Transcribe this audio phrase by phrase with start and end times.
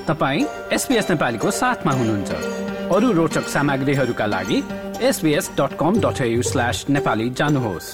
[0.00, 2.30] तपाईँ एसपिएस नेपालीको साथमा हुनुहुन्छ।
[2.90, 4.58] अरू रोचक सामग्रीहरूका लागि
[5.02, 7.88] SBS dot com dot slash Nepali जानुहोस्।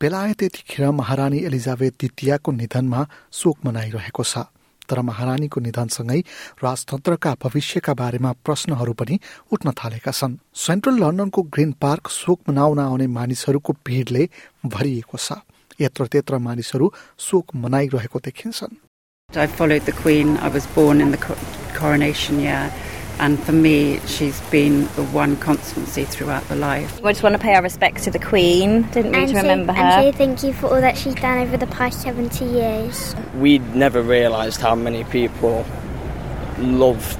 [0.00, 3.00] बेलायत यतिखेर महारानी एलिजाबेथ द्वितीयको निधनमा
[3.32, 4.44] शोक मनाइरहेको छ।
[4.82, 6.20] तर महारानीको निधनसँगै
[6.60, 9.18] राजतन्त्रका भविष्यका बारेमा प्रश्नहरू पनि
[9.52, 14.28] उठ्न थालेका छन्। सेन्ट्रल लन्डनको ग्रिन पार्क शोक मनाउन आउने मानिसहरूको भिडले
[14.66, 15.40] भरिएको छ।
[15.79, 16.91] यत्र त्यत्र मानिसहरू
[17.29, 18.75] शोक मनाइरहेको देखिन्छन्
[19.35, 20.37] I followed the Queen.
[20.37, 21.17] I was born in the
[21.75, 22.71] coronation year.
[23.19, 27.03] And for me, she's been the one constancy throughout the life.
[27.03, 28.83] I just want to pay our respects to the Queen.
[28.93, 29.81] Didn't need to remember her.
[29.81, 33.15] And say thank you for all that she's done over the past 70 years.
[33.35, 35.65] We never realised how many people
[36.59, 37.19] loved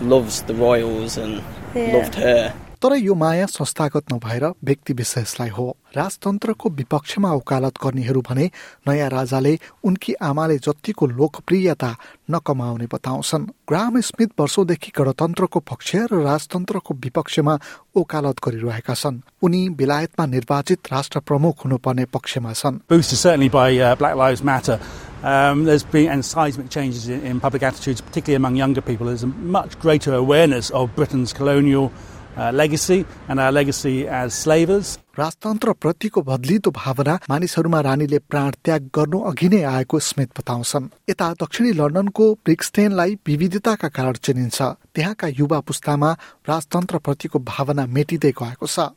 [0.00, 1.42] loves the royals and
[1.74, 1.96] yeah.
[1.96, 2.54] loved her.
[2.83, 8.51] तर यो माया संस्थागत नभएर व्यक्ति विशेषलाई हो। राजतन्त्रको विपक्षमा वकालत गर्नेहरू भने
[8.87, 11.95] नयाँ राजाले उनकी आमाले जतिको लोकप्रियता
[12.31, 17.59] नकमाउने बताउँछन्। ग्राम स्मिथ वर्षौंदेखि गणतन्त्रको पक्ष र राजतन्त्रको विपक्षमा
[17.97, 22.79] वकालत गरिरहेका छन्। उनी बेलायतमा निर्वाचित राष्ट्र प्रमुख हुनुपर्ने पक्षमा छन्।
[25.23, 25.67] Um,
[31.79, 34.97] uh, legacy and our legacy as slavers.
[35.13, 41.27] राजतन्त्र प्रतिको बदलिदो भावना मानिसहरूमा रानीले प्राण त्याग गर्नु अघि नै आएको स्मिथ बताउँछन् यता
[41.37, 44.61] दक्षिणी लन्डनको ब्रिक्सटेनलाई विविधताका कारण चिनिन्छ
[44.95, 46.09] त्यहाँका युवा पुस्तामा
[46.49, 48.89] राजतन्त्र प्रतिको भावना मेटिँदै गएको छ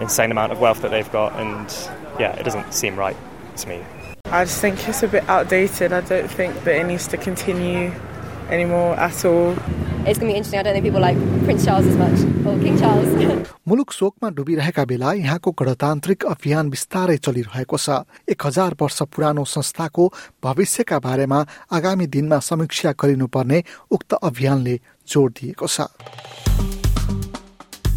[0.00, 1.74] insane amount of wealth that they've got and
[2.18, 3.16] yeah it doesn't seem right
[3.56, 3.78] to me
[4.26, 7.92] I just think it's a bit outdated I don't think that it needs to continue
[8.50, 9.54] anymore at all.
[10.04, 10.58] It's going to be interesting.
[10.58, 13.08] I don't think people like Prince Charles as much or King Charles.
[13.68, 20.08] मुलुक शोकमा डुबिरहेका बेला यहाँको गणतान्त्रिक अभियान बिस्तारै चलिरहेको छ एक हजार वर्ष पुरानो संस्थाको
[20.42, 21.38] भविष्यका बारेमा
[21.70, 23.62] आगामी दिनमा समीक्षा गरिनुपर्ने
[23.94, 24.74] उक्त अभियानले
[25.08, 25.86] जोड दिएको छ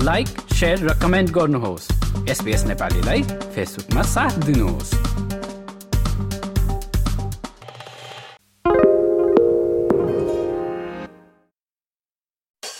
[0.05, 1.91] लाइक शेयर र कमेन्ट गर्नुहोस्
[2.29, 5.24] एसपिएस नेपालीलाई फेसबुकमा साथ दिनुहोस्